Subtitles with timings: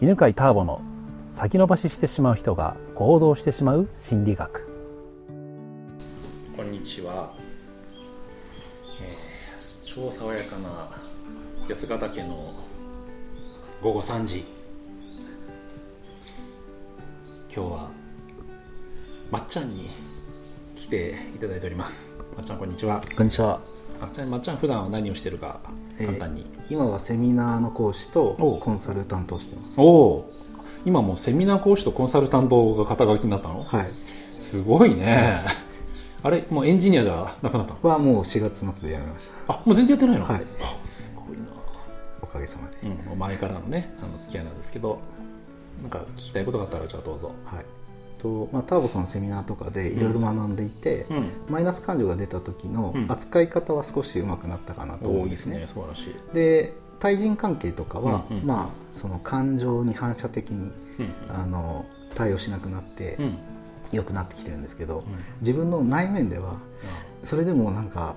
[0.00, 0.80] 犬飼ターボの
[1.32, 4.68] 先延ばししてしまう人が行動してしまう心理学。
[6.56, 7.32] こんにちは、
[9.02, 10.90] えー超爽やかな
[11.66, 12.54] 八ヶ岳の
[13.82, 14.44] 午後3時。
[17.52, 17.90] 今日は
[19.32, 19.90] まっちゃんに
[20.76, 22.14] 来ていただいております。
[22.36, 23.00] まっちゃんこんにちは。
[23.16, 23.60] こんにちは。
[24.00, 25.60] まっちゃんまっちゃん普段は何をしてるか
[25.98, 29.80] えー簡単に、今はセミナーの講師とコンサル担当してます。
[29.80, 30.32] おお
[30.84, 33.64] 今もうセミナー講師とコンサルタントが肩書きになったの？
[33.64, 33.90] はい。
[34.40, 35.40] すごいね
[36.22, 37.90] あれもうエンジニアじゃなくなったの？
[37.90, 39.54] はもう4月末で辞めました。
[39.54, 40.24] あもう全然やってないの？
[40.26, 41.44] はいあすごいな
[42.22, 42.78] おかげさまで。
[43.12, 45.00] うん、前からのねあの付き合いなんですけど
[45.82, 47.64] なんか聞きたいことがあったらじゃあどうぞはい。
[48.18, 51.30] とまあターボさんのセミナーとかでいろいろ学んでいて、うん。
[51.48, 53.10] マイナス感情が出た時のうん。
[53.10, 55.58] 扱い方は少し上手くなったかなと思うんですすね。
[55.58, 58.46] ね素晴らしい、で対人関係とかは、うんうん。
[58.46, 63.24] まあその感情に反射的にうんあの対応しなくなってうん。
[63.24, 63.38] うん
[63.92, 65.04] 良くなってきてるんですけど、
[65.40, 66.56] 自分の内面ではあ
[67.24, 68.16] それでもなんか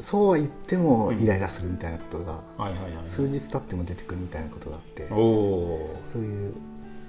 [0.00, 2.40] そうは言ってもイライラするみたいなことが
[3.04, 5.14] 数日経っても出てくるみたいなことがあってそ
[6.18, 6.54] ういう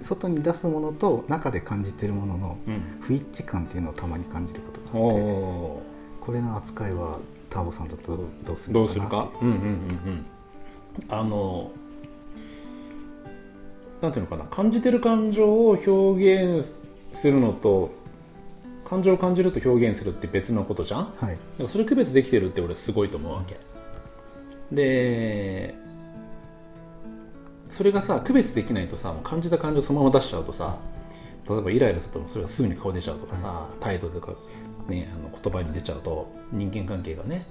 [0.01, 2.57] 外に出すものと中で感じてるものの
[3.01, 5.81] 不一致感っていうのをたまに感じることおがあってお
[6.21, 9.29] これの扱いはターボさんだとどうすーるどうするか？
[9.41, 10.25] うんうんうんうん。
[11.09, 11.71] あの
[14.01, 14.45] なんていうのかな？
[14.45, 16.73] 感じてる感情を表現
[17.13, 17.91] するのと
[18.85, 21.03] 感情を感じると表現するって別のことじゃん？
[21.05, 21.11] はい。
[21.19, 23.57] だからそれ区別できてるって俺すごいと思うわけ。
[24.71, 25.75] で
[27.71, 30.77] それがさ区別できないとさ感じた感情そのまま出しちゃうとさ
[31.49, 34.33] 例えばイライラするとそれがすぐに顔出ちゃうとかさ、態度とか、
[34.87, 37.45] ね、あの言葉に出ちゃうと人間関係がね、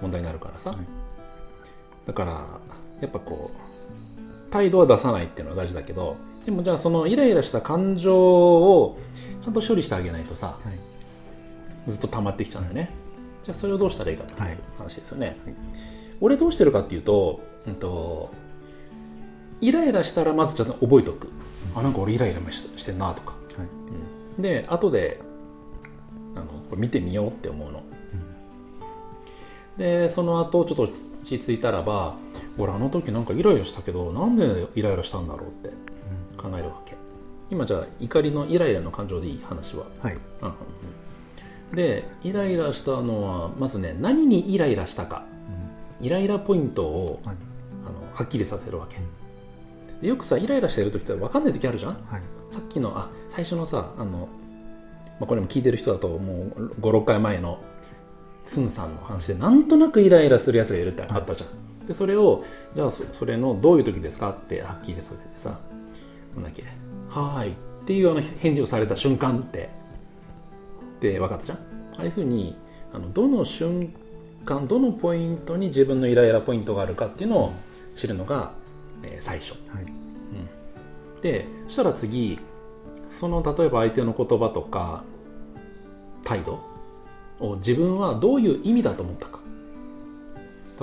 [0.00, 0.78] 問題になるからさ、はい。
[2.06, 2.46] だから
[3.00, 8.98] やっぱこう態度は出さないっていうのは大事だけどでもじゃあそのイライラした感情を
[9.42, 11.90] ちゃんと処理してあげないとさ、はい。
[11.90, 12.90] ずっと溜まってきちゃうんだよね。
[13.42, 14.58] じゃあそれをどうしたらいいかっていうはい。
[14.78, 15.54] 話ですよね、はい。
[16.20, 18.30] 俺どうしてるかっていうと,、うん、と
[19.60, 21.28] イライラしたらまずちょっと覚えておく、
[21.74, 23.66] あなんか俺イライラししてんなとか、はい。
[24.36, 24.42] うん。
[24.42, 25.20] で後で
[26.34, 27.82] あのこれ見てみようって思うの、
[29.78, 30.92] でその後ちょっと落
[31.24, 32.16] ち着いたらば
[32.58, 35.74] 俺あの時なんかイライラしたけどなんでイライラしたんだろうって
[36.36, 36.94] 考えるわけ。
[37.50, 39.86] 今じゃあ怒りのイライラの感情でいい話は。
[40.00, 40.14] はい。
[40.14, 40.54] うんうん
[41.70, 41.76] うん。
[41.76, 45.24] でイライラしたのはまずね何にイライラしたか。
[46.00, 47.36] イライラポイントをはい。
[47.86, 48.96] あのはっきりさせるわけ
[50.00, 51.92] でよくさイライラしてる時って分かんない時あるじゃん？
[51.92, 52.22] はい。
[52.50, 54.28] さっきのあ最初のさあの、
[55.18, 57.60] まあ、これも聞いてる人だともう56回前の
[58.44, 62.44] スンさんの話でなんとなくイライラするやつがいるってあったじゃん、でそれを
[62.76, 64.30] じゃあそそれのどういう時ですか？
[64.30, 65.58] ってはっきりさせてさ
[66.34, 66.64] なんだっけ
[67.08, 67.54] 「はーい」っ
[67.86, 69.70] ていうあの返事をされた瞬間って
[71.00, 71.58] で分かったじゃん？
[71.58, 72.56] ああいうふうに
[72.92, 73.92] あのどの瞬
[74.44, 77.52] 間どのポイントに自分のイライラポイントがあるかっていうのを
[77.94, 78.52] 知るのが、
[79.04, 79.52] えー最初。
[79.70, 79.86] はい。
[81.22, 82.38] でそしたら次
[83.08, 85.04] その例えば相手の言葉とか
[86.22, 86.60] 態度
[87.40, 89.40] を自分はどういう意味だと思ったか。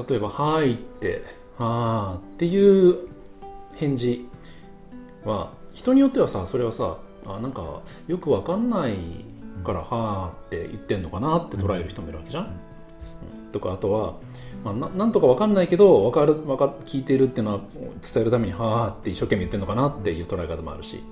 [0.10, 1.24] 例えば「はい」って
[1.60, 3.08] 「あー」っていう
[3.76, 4.28] 返事
[5.26, 8.96] は人によってはさそれはさあなんかよくわかんない
[9.64, 12.46] から「はー」って言ってんのかなって捉える人もいるわけじゃん。
[12.46, 13.52] うん。
[13.52, 14.16] とかあとは、
[14.64, 21.04] まあ、ななんとかわかんないけどわかるわか聞いてるっていうのは伝えるために「はー」って一生懸命言ってるのかなっていう捉え方もあるし。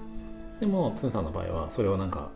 [0.59, 2.27] でもつんさんの場合はそれはなんか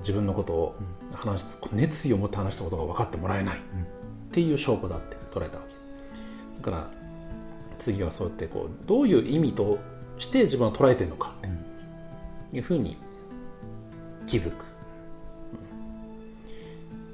[0.00, 0.74] 自分のことを
[1.14, 3.56] 話す熱意を持って話したことが分かってもらえない。
[3.56, 6.62] っていう証拠だって捉えたわけ。
[6.62, 6.90] だから
[7.78, 9.78] 次はそうやってこうどういう意味と
[10.18, 11.70] して自分は捉えてるのかって。
[12.52, 12.96] いうふうに
[14.26, 14.54] 気づく、うん。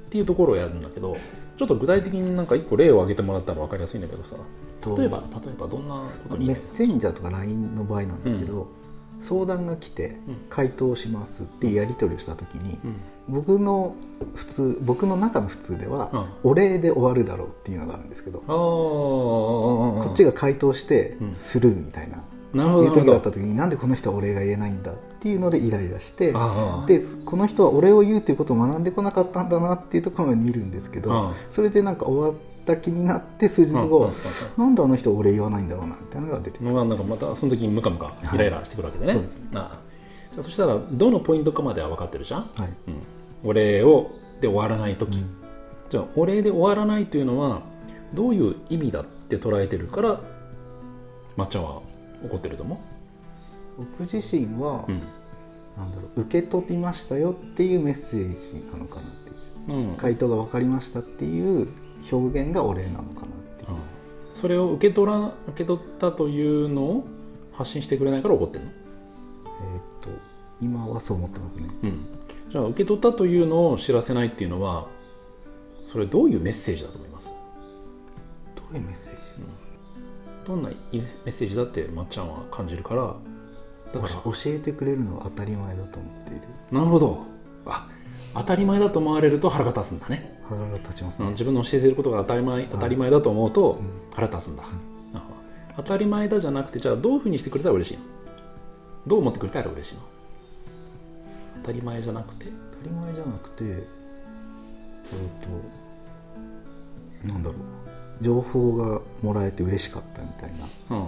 [0.07, 1.17] っていうところをやるんだけど
[1.57, 4.35] ちょっと具体的になんか一個例を挙げてもらったら分かりやすいんだけどさ。
[4.79, 8.67] と例えば例えばどんなことにメッセンジャーとか LINE の場合なんですけど、
[9.19, 10.37] 相談が来てうん。
[10.49, 12.95] 回答しますってやり取りをした時に、うん。
[13.27, 13.95] 僕の
[14.35, 16.51] 普通僕の中の普通では、うん。
[16.51, 21.33] お礼で終わるだろうっていうのがあるんですけど、あーこっちが回答してうん。
[21.33, 22.21] スルーみたいな、
[22.53, 31.33] なるほどいう時があった時になんでこの人はお礼が言えないんだっていうのでイライラしてでこの人はお礼を言うということを学んでこなかったんだなっていうところまで見るんですけど、うん。
[31.51, 34.11] それでなんか終わった気になって数日後、
[34.57, 39.43] なんであの人お礼言わないんだろうなみたいなのが出てくるまあなんかまたその時にムカムカイライラしてくるわけでね、そうですね。
[40.41, 42.69] そしたらどのポイントかまでは分かってるじゃん、はい。
[42.87, 44.11] うん、お礼を
[44.41, 45.29] で終わらない時、うん。
[45.89, 47.61] じゃあお礼で終わらないというのは
[48.13, 50.21] どういう意味だって捉えてるから
[51.37, 51.81] 抹茶は
[52.23, 52.77] 怒ってると思う？
[53.77, 55.01] 僕自身は、うん。
[55.77, 59.05] なんだろう受け取りましたよっていうメッセージなのかなっ
[59.65, 59.77] ていう。
[59.77, 59.95] うん。
[59.95, 61.67] 回答が分かりましたっていう
[62.11, 63.29] 表現がお礼なのかなっ
[63.59, 63.69] ていう、
[64.33, 67.05] それを受け取ら受け取ったというのを
[67.53, 70.09] 発信してくれないから怒ってるの、えーっと
[70.61, 71.69] 今はそう思ってますね。
[71.83, 72.05] うん、
[72.49, 74.87] じゃあ受け取ったというのを知らせないっていうのは
[75.91, 77.31] それどういうメッセージだと思います？
[78.55, 79.19] どういうメッセージ？
[80.47, 83.15] どんなメッセージだってまっちゃんは感じるから
[83.97, 86.41] だから教えてくれるのは当たり前だと思っている。
[86.71, 87.23] なるほど。
[87.65, 87.87] あ
[88.33, 91.27] 当たり前だと思われると腹が立つんだね、腹が立ちますね。
[91.27, 93.89] うん自分の教えていることが当たり前当たり前だと思うとうん。
[94.13, 94.63] 腹立つんだ、
[95.13, 95.39] なるほど。
[95.77, 98.03] 当たり前だじゃなくてじゃあどういうふうにしてくれたら嬉しいの？
[99.07, 100.01] どう思ってくれたら嬉しいの？
[101.63, 102.45] 当たり前じゃなくて？
[102.71, 103.83] 当たり前じゃなくてえーっ
[107.23, 107.57] となんだろう。
[108.21, 110.51] 情報がもらえて嬉しかったみたい
[110.89, 110.97] な。
[110.97, 111.07] うん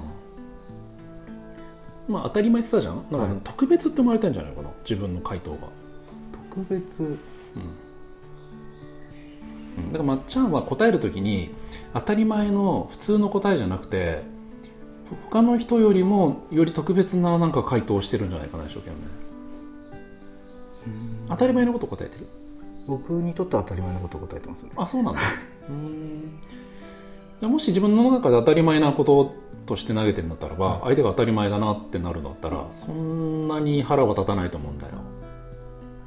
[2.09, 3.03] まあ当たり前って言ったじゃん？
[3.09, 3.41] だから、はい。
[3.43, 4.51] 特別って思われてんじゃない？
[4.53, 5.57] かな自分の回答が、
[6.49, 7.03] 特別？
[7.03, 7.05] う
[9.81, 9.85] ん。
[9.87, 11.51] だからまっちゃんは答える時に
[11.93, 14.23] 当たり前の普通の答えじゃなくて
[15.29, 18.95] 他の人よりもより特別ななんか回答をしてるんじゃないかな一生懸命。
[21.29, 22.27] 当たり前のこと答えてる？
[22.87, 24.71] 僕にとっては当たり前のことを答えてますね。
[24.75, 25.21] あそうなんだ。
[25.69, 26.39] うん
[27.41, 29.33] もし自分の中で当たり前なこと
[29.65, 34.93] として投げてるんだったらば、相手が当たり前だなってなるんだったらそんなに腹は立たないと思うんだよ。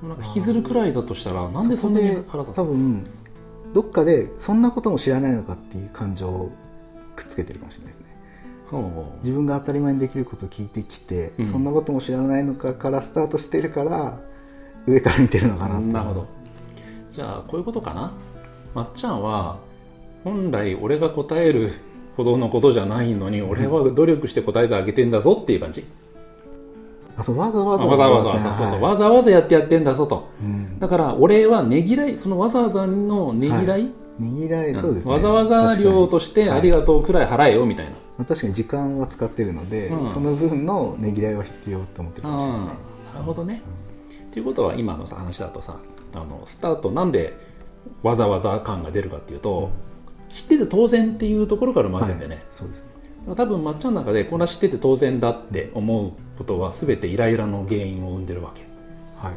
[0.03, 3.07] なんか引きずるくらいだとしたらなんでそんなに腹立つ多分
[3.73, 6.51] どっかでそんなことも知らないのかっていう感情を
[7.15, 8.13] くっつけてるかもしれないですね。
[9.21, 11.47] 自分が当たり前にできることを聞いてきて、うん。
[11.47, 14.19] そんなことも知らないのかからスタートしてるから
[14.87, 16.27] 上から見てるのかななるほど。
[17.11, 18.13] じゃあこういうことかな？
[18.75, 19.59] まっちゃんは
[20.25, 21.73] 本来俺が答える
[22.17, 25.85] ほどのことじゃないのに俺は努力して答えてあげてんだぞっていう感じ、
[27.17, 27.85] あそうわざわざ。
[27.85, 28.83] わざわざ、ですねそうそう、はい。
[28.83, 30.29] わざわざやってやってんだぞと。
[30.43, 30.79] うん。
[30.79, 35.13] だから俺はねぎらいそのわざわざのねぎらい、ねぎらいそうですね。
[35.13, 40.07] わざわざ量としてありががとうくらい払えよみたいな、まあ確かに時間は使ってるので、うん。
[40.07, 42.61] その分のねぎらいは必要と思ってるかもしれない。
[42.61, 42.79] ですね
[43.15, 43.63] なるほどね。
[44.31, 45.77] っていうことは今のさ話だとさ
[46.15, 47.35] あのスタートなんで
[48.03, 49.71] わざわざ感が出るかっていうと、
[50.35, 52.45] 知ってて当然っていうところから生まれてんだよね、はい。
[52.51, 53.35] そうですね。
[53.37, 58.63] 多分まっちゃんの中でこんな知ってて当然だって思うことは全てイライラの原因を生んでるわけ、
[59.17, 59.37] はいは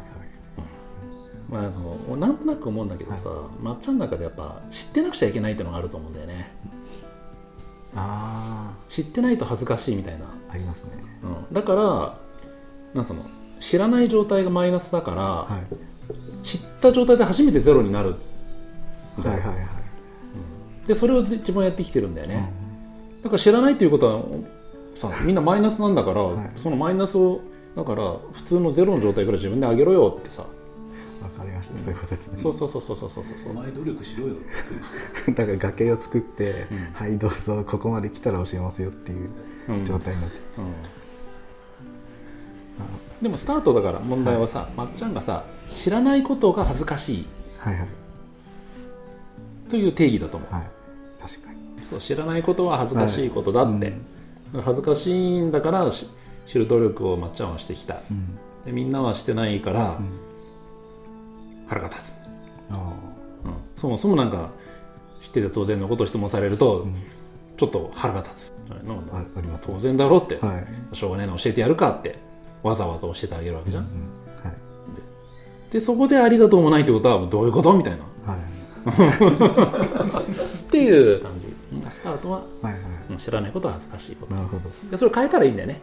[1.48, 3.30] まあ、あのなんとなく思うんだけどさ、
[3.62, 6.50] まっちゃんの中でやっぱ知ってなくちゃいけないっていうのがあると思うんだよね。
[7.94, 10.24] あ知ってないと恥ずかしいみたいな。
[10.24, 10.92] あありますね。
[11.22, 12.18] うん、だから
[12.94, 13.22] なんその？
[13.60, 16.44] 知らない状態がマイナスだから、はい。
[16.44, 18.16] 知った状態で初めてゼロになる。
[19.18, 19.66] はいはいはい
[20.86, 22.48] でそれを自分はやってきてるんだよね、
[23.22, 24.22] だから知らないということは
[24.96, 26.50] さ みんなマイナスなんだから、はい。
[26.56, 27.40] そのマイナスを
[27.76, 30.48] だから普通のゼロの状態から自分で上げろよってさ、わ
[31.30, 31.78] かりました。
[31.78, 32.38] そういうことですね。
[32.42, 33.52] そうそうそうそうそうそうそう。
[33.52, 34.36] お前努力しろよっ
[35.26, 35.32] て。
[35.32, 36.78] だから崖を作って、うん。
[36.94, 39.28] はいどうぞここまで来たら教えますよっていう
[39.68, 39.84] うん。
[39.84, 40.64] 状態になって、うん。
[43.22, 45.44] でもスタートだから問題はさ、まっちゃんがさ
[45.74, 47.26] 知らないことが恥ずかしい。
[47.58, 47.88] はいはい。
[49.70, 50.75] という定義だと思う、はい
[51.20, 51.86] 確かに。
[51.86, 53.92] そう知らないことは恥ずかしいことだって、
[54.64, 56.08] 恥ずかしいんだからし
[56.46, 58.00] 知る努力をまっちゃんはしてきた。
[58.10, 58.38] うん。
[58.64, 60.08] でみんなはしてないからうん。
[61.68, 62.14] 腹が立つ、
[62.70, 62.92] あ
[63.44, 64.50] うん、そもそもなんか
[65.22, 66.94] 知ってて当然のことを質問されると、うん。
[67.56, 69.66] ちょっと腹が立つ、なんあだあります。
[69.66, 70.58] 当然だろって、は
[70.92, 72.18] い、しょうがないの教えてやるかって
[72.62, 73.90] わざわざ教えてあげるわけじゃん、うん
[74.44, 75.72] はい。
[75.72, 77.72] でそこでありがとうもないってことはどういうこと？
[77.76, 78.32] みたいな。
[78.32, 78.40] はい
[80.82, 81.20] っていう。
[81.22, 81.46] 感じ
[81.90, 82.38] スタートは。
[82.62, 82.80] はいはい。
[83.10, 84.34] うん知らないことは恥ずかしいこと。
[84.34, 85.80] なるほど、でそれを変えたらいいんだよね。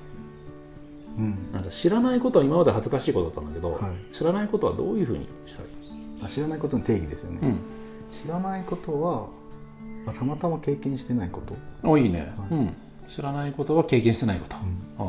[1.17, 3.81] うん、なんか知らないことは今まで恥ずかしいことだったんだけど、はい。
[4.13, 5.73] 知らないことはどういうふうにしたらいい？
[6.23, 7.57] あ知らないことの定義ですよね、うん。
[8.09, 9.27] 知らないことは
[10.05, 11.55] あたまたま経験してないこと、
[11.87, 12.59] おいいね、はい。
[12.59, 12.75] うん、
[13.07, 15.05] 知らないことは経験してないこと、うん。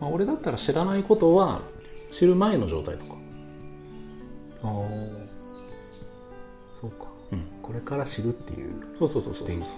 [0.00, 1.62] まあ、俺だったら知らないことは
[2.10, 3.14] 知る前の状態とか、
[4.64, 4.70] ああ
[6.80, 7.11] そうか、うん
[7.62, 9.46] これから知るっていうそうそうそうそう。
[9.46, 9.70] ステージ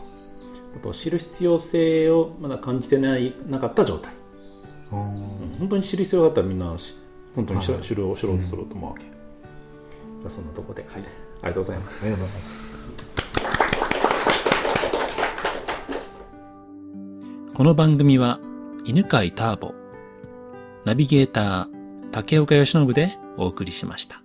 [0.77, 4.13] あとは知る必要性をまだ感じてないなかった状態、
[4.91, 6.97] 本当に知る必要があったらみんなし
[7.37, 11.03] 本当に知ろう知ろうとすると思うわけ、じゃあそんなとこで、はい。
[11.43, 12.05] ありがとうございます。
[12.05, 12.93] ありがとうございます。
[17.55, 18.41] この番組は
[18.85, 19.75] 犬飼ターボ、
[20.85, 24.24] ナビゲーター竹岡由伸でお送りしました。